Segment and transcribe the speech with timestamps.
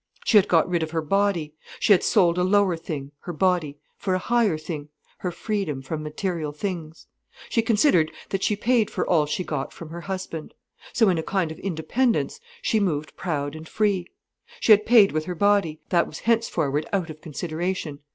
[0.25, 1.53] She had got rid of her body.
[1.79, 4.89] She had sold a lower thing, her body, for a higher thing,
[5.19, 7.05] her freedom from material things.
[7.49, 10.55] She considered that she paid for all she got from her husband.
[10.91, 14.07] So, in a kind of independence, she moved proud and free.
[14.59, 17.99] She had paid with her body: that was henceforward out of consideration.